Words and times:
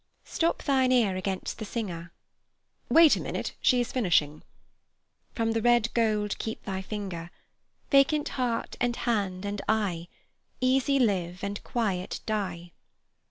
"Stop 0.25 0.63
thine 0.63 0.91
ear 0.91 1.15
against 1.15 1.59
the 1.59 1.63
singer—" 1.63 2.11
"Wait 2.89 3.15
a 3.15 3.19
minute; 3.21 3.53
she 3.61 3.79
is 3.79 3.91
finishing." 3.91 4.41
"From 5.35 5.51
the 5.51 5.61
red 5.61 5.93
gold 5.93 6.39
keep 6.39 6.63
thy 6.65 6.81
finger; 6.81 7.29
Vacant 7.91 8.29
heart 8.29 8.75
and 8.81 8.95
hand 8.95 9.45
and 9.45 9.61
eye 9.69 10.07
Easy 10.59 10.97
live 10.97 11.43
and 11.43 11.63
quiet 11.63 12.19
die." 12.25 12.71